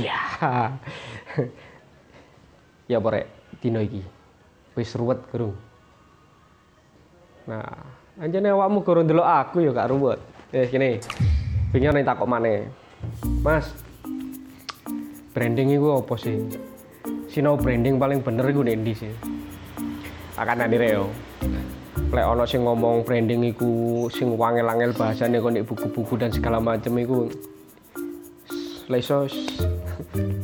[0.00, 0.16] Ya.
[2.88, 3.28] ya porek
[3.60, 4.00] dino iki.
[4.72, 5.52] Wis ruwet gerung.
[7.44, 7.60] Nah,
[8.16, 10.16] anjane awakmu kurang delok aku ya gak ruwet.
[10.48, 10.96] Eh kene.
[11.76, 12.72] Pengen nek takok maneh.
[13.44, 13.68] Mas.
[15.36, 16.40] Branding iku apa sih?
[17.28, 19.12] Sinau branding paling bener iku nek ndi sih?
[20.40, 21.12] Akan nang reo.
[22.08, 27.28] Lek ono sing ngomong branding iku sing wangel-angel bahasane kok buku-buku dan segala macem iku
[28.88, 29.32] lesos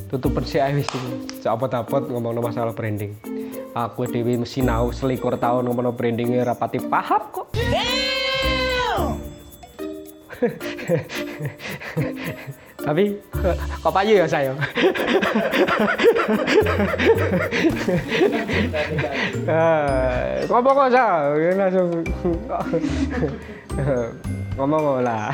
[0.09, 1.43] tutup bersih ae wis iki.
[1.43, 3.15] Sapot-apot ngomongno masalah branding.
[3.77, 7.47] Aku dhewe mesti sinau selikur tahun ngomongno brandingnya rapati paham kok.
[12.79, 13.19] Tapi
[13.83, 14.55] kok payu ya saya.
[19.49, 21.91] Eh, ngomong kok saya langsung
[24.59, 25.31] ngomong lah.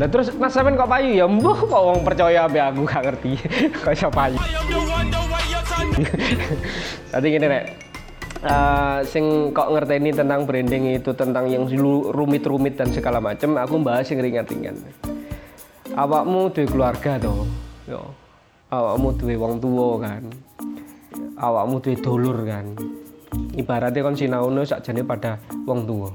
[0.00, 1.28] Lah terus Mas sampean kok payu ya?
[1.28, 3.36] Mbuh kok wong percaya ambek aku gak ngerti.
[3.84, 4.34] kok iso payu.
[7.12, 7.92] Tadi gini rek.
[8.42, 11.62] Eh, sing kok ngerteni tentang branding itu tentang yang
[12.10, 14.82] rumit-rumit dan segala macam aku bahas yang ringan-ringan
[15.94, 17.46] awakmu duwe keluarga toh
[17.86, 18.02] yo
[18.72, 20.22] awakmu duwe wong tua kan
[21.38, 22.66] awakmu duwe dulur kan
[23.54, 26.10] ibaratnya kon sinauno sakjane pada wong tua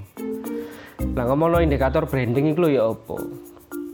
[0.98, 3.18] lah ngomongno indikator branding lho ya apa?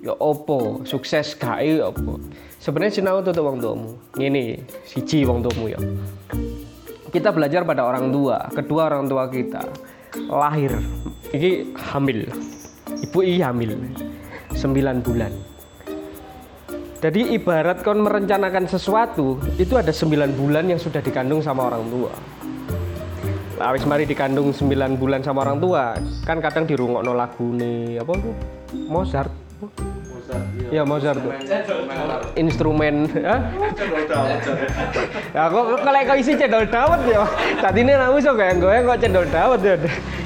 [0.04, 0.60] Ya apa?
[0.88, 2.20] Sukses gae ya apa?
[2.60, 3.92] Sebenarnya sinau tuh wong tuamu.
[4.16, 5.80] Ngene siji wong tuamu ya.
[7.12, 9.68] Kita belajar pada orang tua kedua orang tua kita.
[10.32, 10.80] Lahir
[11.36, 12.28] ini hamil.
[13.04, 13.72] Ibu ini hamil
[14.56, 15.32] 9 bulan.
[17.04, 22.12] Jadi ibarat kon merencanakan sesuatu itu ada 9 bulan yang sudah dikandung sama orang tua
[23.62, 25.94] Lah wis mari dikandung 9 bulan sama orang tua
[26.26, 27.14] kan kadang dirungokno
[27.58, 28.34] nih apa tuh
[28.90, 29.32] Mozart
[30.74, 31.22] Ya Mozart.
[32.34, 33.06] Instrumen?
[35.36, 37.22] Ya kok kalau kau isi cendol dawet ya.
[37.62, 39.76] Tadi ini aku so kayak gue kok cendol dawet ya.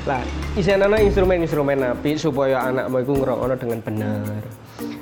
[0.07, 0.21] Lah,
[0.55, 4.23] isinya instrumen-instrumen api supaya anakmu itu ngerokok dengan benar.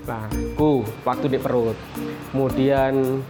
[0.09, 0.25] Lah,
[0.57, 1.77] ku waktu di perut.
[2.33, 3.21] Kemudian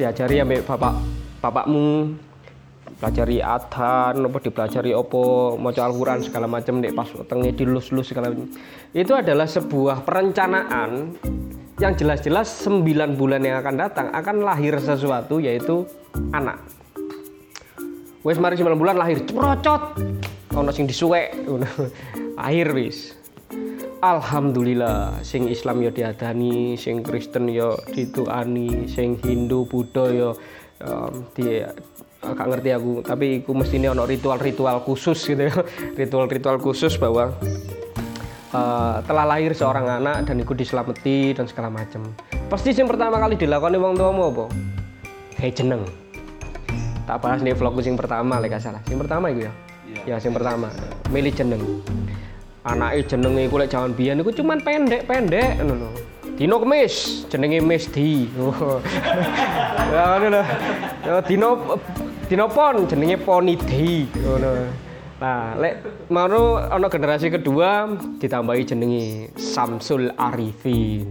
[0.00, 0.96] diajari ambek bapak
[1.44, 2.16] bapakmu
[3.00, 8.52] pelajari atan apa dipelajari opo maca Al-Qur'an segala macam nek pas wetenge dilus-lus segala macam.
[8.92, 11.16] Itu adalah sebuah perencanaan
[11.80, 15.88] yang jelas-jelas 9 bulan yang akan datang akan lahir sesuatu yaitu
[16.36, 16.60] anak.
[18.20, 19.96] Wes mari 9 bulan lahir ceprocot.
[20.60, 21.32] Ono sing disuwek.
[22.46, 23.16] Akhir wis.
[24.00, 30.30] Alhamdulillah sing Islam ya diadani, sing Kristen ya dituani, sing Hindu Buddha ya
[30.84, 31.64] um, di
[32.20, 35.54] gak ngerti aku, tapi aku mesti ini ono ritual-ritual khusus gitu ya.
[36.00, 37.32] Ritual-ritual khusus bahwa
[38.52, 42.04] uh, telah lahir seorang anak dan ikut diselamati dan segala macam.
[42.52, 44.44] Pasti yang pertama kali dilakukan wong tuamu apa?
[45.40, 45.82] Kayak jeneng.
[47.08, 48.82] Tak bahas nih vlogku yang pertama, lek salah.
[48.86, 49.52] Yang pertama itu ya.
[50.06, 50.68] Ya, yang pertama.
[51.10, 51.62] Milih jeneng.
[52.62, 55.90] Anaknya jenenge iku lek jaman biyen iku cuman pendek-pendek ngono lho.
[56.36, 58.28] Dino Kemis, jenenge Mesdi.
[59.92, 60.42] ya ngono lho.
[61.02, 61.48] Ya Dino
[62.30, 64.70] Dino Pon jenenge Ponidi ngono.
[65.18, 67.90] Nah, lek mau ana generasi kedua
[68.22, 71.10] ditambahi jenenge Samsul Arifin.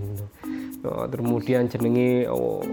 [0.79, 2.63] Oh, kemudian jenenge oh,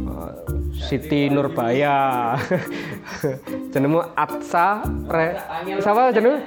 [0.00, 0.32] uh,
[0.72, 2.40] Siti Nurbaya.
[3.76, 5.36] jenengmu Atsa Re
[5.84, 6.40] Siapa jenengmu?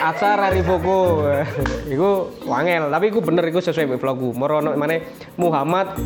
[0.00, 1.28] Atsa Rarifoko.
[1.92, 4.32] iku wangel, tapi iku bener iku sesuai vlogku.
[4.32, 5.04] Moro mana
[5.36, 6.00] Muhammad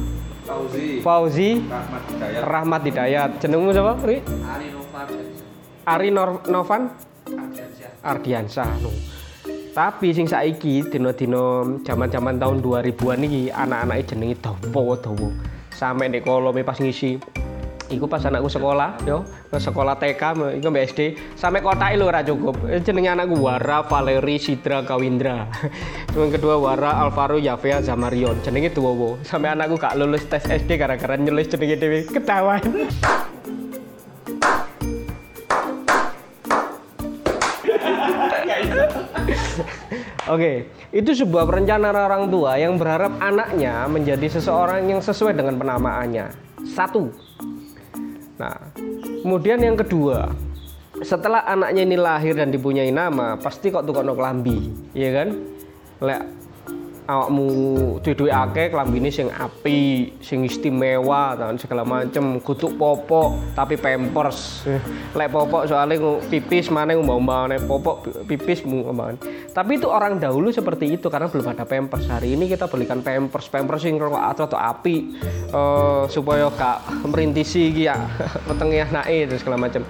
[0.52, 3.30] Fauzi Fauzi Rahmat Hidayat Rahmat Hidayat.
[3.40, 3.92] Jenengmu siapa?
[4.04, 4.16] Ri?
[4.44, 5.08] Ali Novan
[5.88, 6.82] Ari Nor- Novan
[7.24, 8.92] Ardiansyah Ardiansyah no.
[9.72, 15.32] Tapi sing saiki dino-dino zaman-zaman tahun 2000-an iki anak-anake jenenge dawa-dawa.
[15.72, 17.16] Sampai nek kolome pas ngisi
[17.92, 19.20] Iku pas anakku sekolah, yo,
[19.53, 21.00] sekolah TK, iku SD,
[21.36, 22.56] sampai kota lho ora cukup.
[22.80, 25.44] Jenenge anakku Wara Valeri Sidra Kawindra.
[26.16, 28.41] Yang kedua Wara Alvaro Yavea Zamarion.
[28.41, 29.20] Jenenge tuwowo.
[29.28, 32.64] Sampai anakku gak lulus tes SD gara-gara nyulis jenenge dhewe ketahuan.
[40.32, 46.32] Oke, itu sebuah perencanaan orang tua yang berharap anaknya menjadi seseorang yang sesuai dengan penamaannya.
[46.62, 47.31] Satu.
[48.43, 48.59] Nah,
[49.23, 50.35] kemudian yang kedua,
[50.99, 55.29] setelah anaknya ini lahir dan dipunyai nama, pasti kok tukokno kelambi, iya kan?
[56.03, 56.42] Lek
[57.08, 57.49] awakmu
[58.02, 64.62] duwe akeh klambine sing api, sing istimewa dan segala macem, kutuk popok tapi pampers.
[65.16, 69.19] Lek popok soalnya pipis mana umpamane popok pipis umpamane.
[69.52, 72.08] Tapi itu orang dahulu seperti itu karena belum ada pampers.
[72.08, 74.96] Hari ini kita belikan pampers, pampers sing atau atau api
[75.48, 77.96] eh, supaya gak merintisi iki ya
[78.48, 79.82] wetenge anake dan segala macam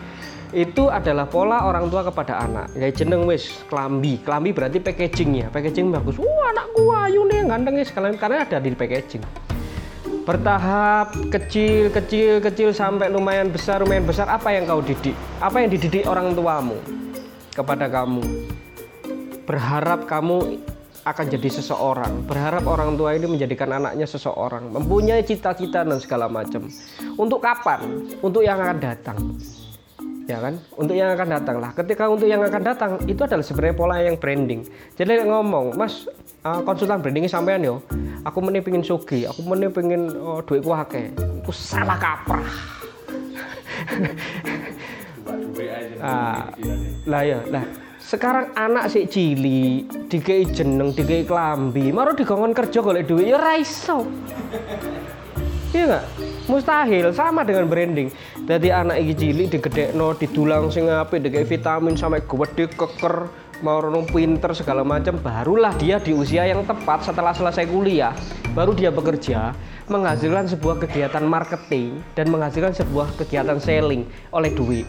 [0.52, 2.76] itu adalah pola orang tua kepada anak.
[2.76, 4.20] Ya jeneng wis klambi.
[4.20, 6.20] Klambi berarti packagingnya packaging bagus.
[6.20, 9.24] Wah anakku ayu nih ganteng ya sekalian karena ada di packaging.
[10.22, 14.28] Bertahap kecil kecil kecil sampai lumayan besar lumayan besar.
[14.28, 15.16] Apa yang kau didik?
[15.40, 16.76] Apa yang dididik orang tuamu
[17.56, 18.22] kepada kamu?
[19.48, 20.60] Berharap kamu
[21.02, 22.28] akan jadi seseorang.
[22.28, 24.70] Berharap orang tua ini menjadikan anaknya seseorang.
[24.70, 26.70] Mempunyai cita-cita dan segala macam.
[27.18, 28.06] Untuk kapan?
[28.22, 29.18] Untuk yang akan datang
[30.32, 30.56] ya kan?
[30.80, 31.70] Untuk yang akan datang lah.
[31.76, 34.64] Ketika untuk yang akan datang itu adalah sebenarnya pola yang branding.
[34.96, 36.08] Jadi ngomong mas
[36.48, 37.84] uh, konsultan brandingnya sampean yo.
[38.24, 41.12] Aku meni pengen sugi aku meni pengen uh, duit akeh.
[41.44, 42.46] Aku salah kaprah.
[46.02, 46.50] Ah,
[47.06, 47.62] lah ya lah.
[48.02, 53.54] Sekarang anak si cili dikei jeneng dikei klambi maru digongon kerja golek duit ya ra
[53.54, 54.02] iso.
[55.70, 58.10] Iya nggak mustahil sama dengan branding
[58.46, 63.28] jadi anak iki cilik digedekno didulang sing apik dikei vitamin sampai gede keker
[63.62, 68.10] mau renung pinter segala macam barulah dia di usia yang tepat setelah selesai kuliah
[68.58, 69.54] baru dia bekerja
[69.86, 74.02] menghasilkan sebuah kegiatan marketing dan menghasilkan sebuah kegiatan selling
[74.34, 74.86] oleh duit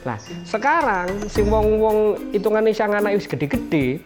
[0.00, 0.16] Nah,
[0.48, 4.00] sekarang sing wong-wong hitungannya sang anak wis gede-gede,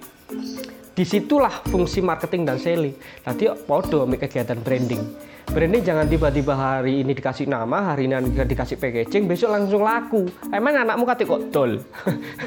[0.95, 2.95] di situlah fungsi marketing dan selling.
[3.23, 5.03] Tadi podo kegiatan branding.
[5.45, 10.25] Branding jangan tiba-tiba hari ini dikasih nama, hari ini dikasih packaging, besok langsung laku.
[10.49, 11.85] Emang anakmu kate kok dol?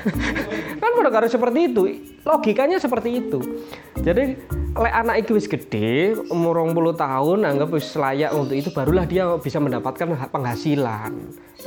[0.81, 1.83] kan pada karo seperti itu.
[2.25, 3.39] Logikanya seperti itu.
[4.01, 4.35] Jadi
[4.75, 9.29] lek anak itu wis gede, umur 20 tahun, anggap wis layak untuk itu, barulah dia
[9.39, 11.13] bisa mendapatkan penghasilan,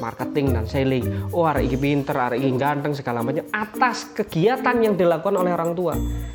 [0.02, 1.06] marketing dan selling.
[1.30, 5.72] Oh, hari ini pinter, hari ini ganteng segala macam atas kegiatan yang dilakukan oleh orang
[5.72, 5.94] tua.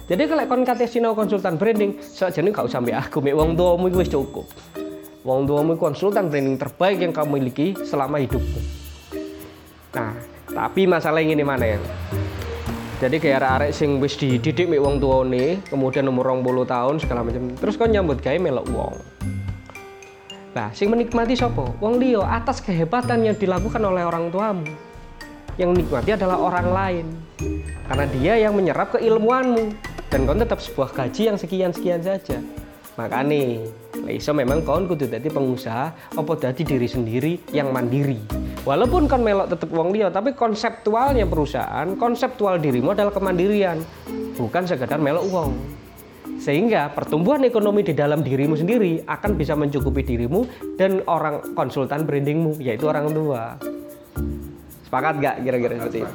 [0.09, 3.91] Jadi kalau kon kate sinau konsultan branding, sakjane gak usah mbek aku, mbek wong tuamu
[3.91, 4.47] cukup.
[5.25, 8.61] Wong tuamu konsultan branding terbaik yang kamu miliki selama hidupmu.
[9.97, 10.13] Nah,
[10.53, 11.81] tapi masalah ini mana ya?
[13.01, 17.57] Jadi kayak arek-arek sing wis dididik mek wong tuane, kemudian umur 20 tahun segala macam.
[17.57, 18.95] Terus kon nyambut gawe melok wong.
[20.53, 21.73] Nah, sing menikmati sapa?
[21.81, 24.69] Wong liya atas kehebatan yang dilakukan oleh orang tuamu.
[25.57, 27.05] Yang menikmati adalah orang lain.
[27.89, 29.73] Karena dia yang menyerap keilmuanmu
[30.13, 32.37] dan kon tetap sebuah gaji yang sekian-sekian saja.
[32.95, 33.67] Makanya,
[34.13, 38.21] iso memang kon kudu dadi pengusaha apa dadi diri sendiri yang mandiri.
[38.65, 43.77] Walaupun kon melok tetep wong liya, tapi konseptualnya perusahaan, konseptual dirimu adalah kemandirian,
[44.37, 45.51] bukan sekedar melok uang.
[46.41, 50.45] Sehingga pertumbuhan ekonomi di dalam dirimu sendiri akan bisa mencukupi dirimu
[50.77, 53.57] dan orang konsultan brandingmu, yaitu orang tua.
[54.85, 56.13] Sepakat gak kira-kira seperti itu?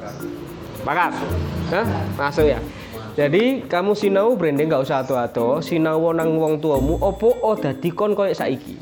[0.79, 1.11] Sepakat?
[1.71, 1.85] Hah?
[2.15, 2.59] Masuk ya?
[3.11, 8.15] Jadi kamu sinau branding gak usah atu-atu, sinau nang wong tuamu opo oh dadi kon
[8.15, 8.79] koyo saiki.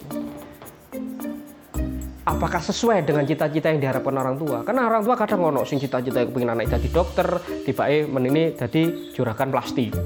[2.29, 4.61] Apakah sesuai dengan cita-cita yang diharapkan orang tua?
[4.61, 7.25] Karena orang tua kadang ngono sing cita-cita kepengin anak jadi dokter,
[7.65, 9.97] tibake menini dadi juragan plastik.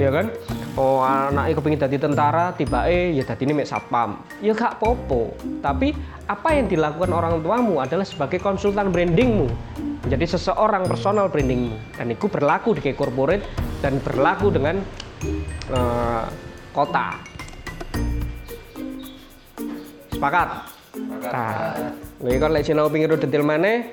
[0.00, 0.32] Ya kan?
[0.76, 4.20] Oh anaknya kepengin jadi tentara, tibake ya dadi ini mek satpam.
[4.44, 5.32] Ya gak popo.
[5.64, 5.96] Tapi
[6.28, 9.48] apa yang dilakukan orang tuamu adalah sebagai konsultan brandingmu.
[10.04, 11.96] Menjadi seseorang personal brandingmu.
[11.96, 13.48] Dan itu berlaku di corporate
[13.80, 14.76] dan berlaku dengan
[15.72, 16.24] eh,
[16.76, 17.24] kota.
[20.12, 20.48] Sepakat?
[21.32, 21.72] Nah
[22.20, 23.88] ini kan lek sinau pingin detail mana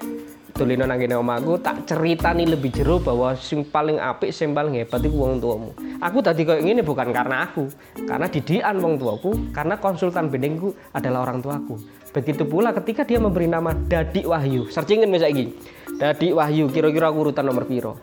[0.54, 5.02] tulino nang kene omahku tak ceritani lebih jero bahwa sing paling apik sing paling hebat
[5.02, 5.74] iku wong tuamu.
[5.98, 7.66] Aku tadi kayak gini bukan karena aku
[8.06, 11.82] karena didikan wong tuaku karena konsultan brandingku adalah orang tuaku.
[12.14, 14.70] Begitu pula ketika dia memberi nama Dadi Wahyu.
[14.70, 15.52] Searchingin misalnya gini
[15.98, 17.98] Dadi Wahyu kira-kira aku urutan nomor piro?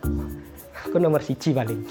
[0.83, 1.87] Aku nomor siji paling.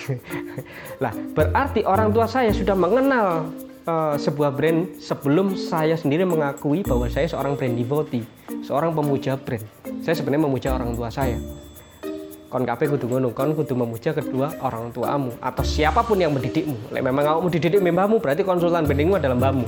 [1.03, 3.49] Lah berarti orang tua saya sudah mengenal
[3.85, 8.25] eh, sebuah brand sebelum saya sendiri mengakui bahwa saya seorang brand devotee
[8.65, 9.65] seorang pemuja brand.
[10.05, 11.39] Saya sebenarnya memuja orang tua saya.
[12.51, 16.91] Kon kabeh kudu ngono kon kudu memuja kedua orang tuamu atau siapa pun yang mendidikmu.
[16.91, 19.67] Lek memang kamu dididik mbahmu berarti konsultan brandingmu adalah mbahmu.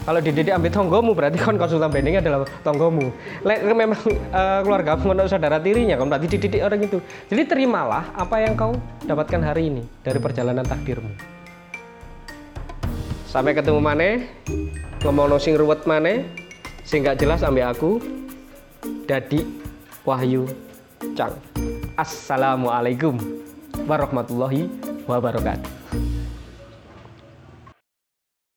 [0.00, 3.10] Kalau dididik ambil tonggomu berarti kon konsultan brandingnya adalah tonggomu.
[3.42, 3.98] Lek memang
[4.30, 7.02] eh, keluarga ngono saudara tirinya kon berarti dididik orang itu.
[7.26, 11.39] Jadi terimalah apa yang kau dapatkan hari ini dari perjalanan takdirmu
[13.30, 14.26] sampai ketemu mana
[15.06, 16.26] ngomong sing ruwet mana
[16.82, 18.02] sing gak jelas ambil aku
[19.06, 19.46] Dadi
[20.02, 20.50] Wahyu
[21.14, 21.38] Cang
[21.94, 23.14] Assalamualaikum
[23.86, 24.66] warahmatullahi
[25.06, 25.79] wabarakatuh